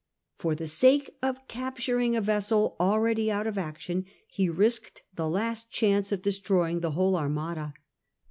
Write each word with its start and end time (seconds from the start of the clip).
For 0.39 0.55
the 0.55 0.65
sake 0.65 1.11
of 1.21 1.47
capturing 1.47 2.15
a 2.15 2.21
vessel 2.21 2.75
already 2.79 3.29
out 3.31 3.45
of 3.45 3.59
action 3.59 4.05
he 4.27 4.49
risked 4.49 5.03
the 5.13 5.29
last 5.29 5.69
chance 5.69 6.11
of 6.11 6.23
destroying 6.23 6.79
the 6.79 6.93
whole 6.93 7.15
Armada. 7.15 7.75